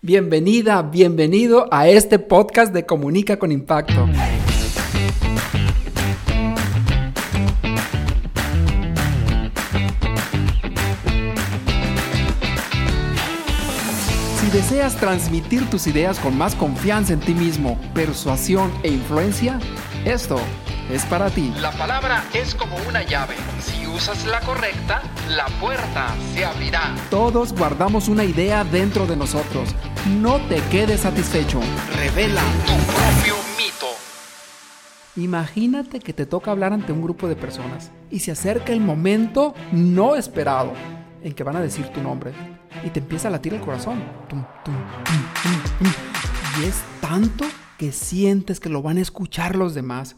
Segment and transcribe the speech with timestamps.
[0.00, 4.06] Bienvenida, bienvenido a este podcast de Comunica con Impacto.
[14.40, 19.58] Si deseas transmitir tus ideas con más confianza en ti mismo, persuasión e influencia,
[20.04, 20.38] esto
[20.90, 21.52] es para ti.
[21.60, 23.34] La palabra es como una llave.
[23.60, 26.94] Si usas la correcta, la puerta se abrirá.
[27.10, 29.74] Todos guardamos una idea dentro de nosotros.
[30.20, 31.60] No te quedes satisfecho.
[31.96, 33.86] Revela Tu propio mito.
[35.16, 39.54] Imagínate que te toca hablar ante un grupo de personas y se acerca el momento
[39.72, 40.72] no esperado
[41.22, 42.32] en que van a decir tu nombre
[42.84, 44.02] y te empieza a latir el corazón.
[44.28, 44.74] Tum, tum,
[45.04, 45.92] tum, tum, tum.
[46.60, 47.44] Y es tanto
[47.78, 50.16] que sientes que lo van a escuchar los demás.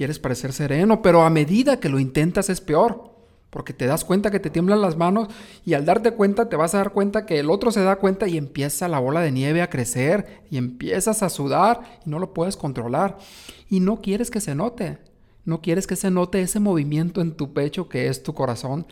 [0.00, 3.14] Quieres parecer sereno, pero a medida que lo intentas es peor.
[3.50, 5.28] Porque te das cuenta que te tiemblan las manos
[5.62, 8.26] y al darte cuenta te vas a dar cuenta que el otro se da cuenta
[8.26, 12.32] y empieza la bola de nieve a crecer y empiezas a sudar y no lo
[12.32, 13.18] puedes controlar.
[13.68, 15.00] Y no quieres que se note.
[15.44, 18.86] No quieres que se note ese movimiento en tu pecho que es tu corazón,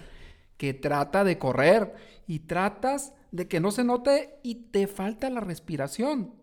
[0.58, 1.94] que trata de correr
[2.26, 6.34] y tratas de que no se note y te falta la respiración.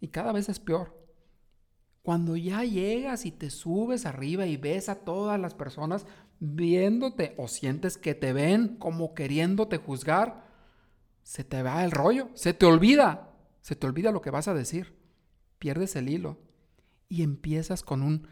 [0.00, 1.05] Y cada vez es peor.
[2.06, 6.06] Cuando ya llegas y te subes arriba y ves a todas las personas
[6.38, 10.46] viéndote o sientes que te ven como queriéndote juzgar,
[11.24, 14.54] se te va el rollo, se te olvida, se te olvida lo que vas a
[14.54, 14.96] decir,
[15.58, 16.38] pierdes el hilo
[17.08, 18.28] y empiezas con un,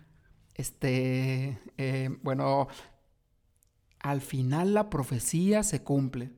[0.55, 2.69] este, eh, bueno,
[3.99, 6.31] al final la profecía se cumple.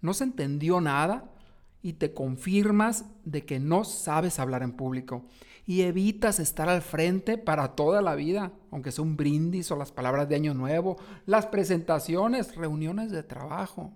[0.00, 1.34] No se entendió nada
[1.82, 5.24] y te confirmas de que no sabes hablar en público
[5.68, 9.92] y evitas estar al frente para toda la vida, aunque sea un brindis o las
[9.92, 13.92] palabras de Año Nuevo, las presentaciones, reuniones de trabajo.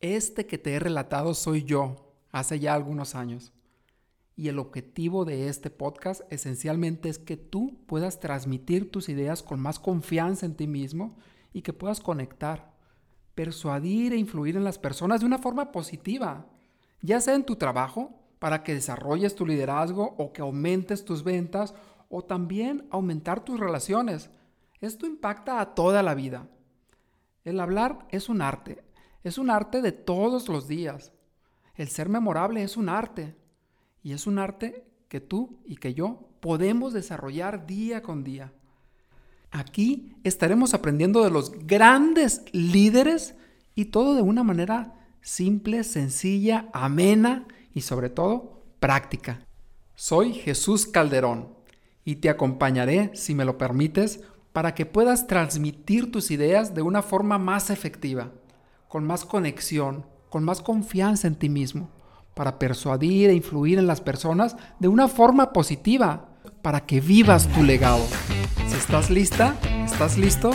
[0.00, 3.52] Este que te he relatado soy yo, hace ya algunos años.
[4.34, 9.60] Y el objetivo de este podcast esencialmente es que tú puedas transmitir tus ideas con
[9.60, 11.16] más confianza en ti mismo
[11.52, 12.74] y que puedas conectar,
[13.36, 16.46] persuadir e influir en las personas de una forma positiva,
[17.02, 21.74] ya sea en tu trabajo, para que desarrolles tu liderazgo o que aumentes tus ventas
[22.08, 24.30] o también aumentar tus relaciones.
[24.80, 26.48] Esto impacta a toda la vida.
[27.44, 28.82] El hablar es un arte,
[29.22, 31.12] es un arte de todos los días.
[31.74, 33.36] El ser memorable es un arte
[34.02, 38.52] y es un arte que tú y que yo podemos desarrollar día con día.
[39.50, 43.34] Aquí estaremos aprendiendo de los grandes líderes
[43.74, 49.46] y todo de una manera simple, sencilla, amena y sobre todo práctica.
[49.94, 51.48] Soy Jesús Calderón
[52.04, 54.20] y te acompañaré, si me lo permites,
[54.52, 58.32] para que puedas transmitir tus ideas de una forma más efectiva,
[58.88, 61.90] con más conexión, con más confianza en ti mismo,
[62.34, 66.30] para persuadir e influir en las personas de una forma positiva,
[66.62, 68.04] para que vivas tu legado.
[68.68, 70.50] Si estás lista, ¿estás listo?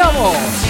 [0.00, 0.69] デうア